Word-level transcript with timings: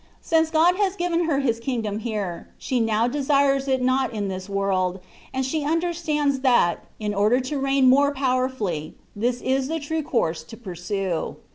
Since 0.23 0.49
God 0.49 0.77
has 0.77 0.95
given 0.95 1.25
her 1.25 1.41
His 1.41 1.59
kingdom 1.59 1.99
here, 1.99 2.47
she 2.57 2.79
now 2.79 3.07
desires 3.07 3.67
it 3.67 3.83
not 3.83 4.11
in 4.11 4.29
this 4.29 4.49
world; 4.49 4.99
and 5.31 5.45
she 5.45 5.63
understands 5.63 6.39
that, 6.39 6.83
in 6.99 7.13
order 7.13 7.39
to 7.41 7.59
reign 7.59 7.87
more 7.87 8.11
powerfully, 8.11 8.95
this 9.15 9.41
is 9.43 9.67
the 9.67 9.79
true 9.79 10.01
course 10.01 10.41
to 10.45 10.57
pursue. 10.57 11.35